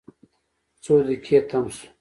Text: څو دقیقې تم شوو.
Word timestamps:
څو 0.83 0.93
دقیقې 1.07 1.37
تم 1.49 1.65
شوو. 1.75 1.87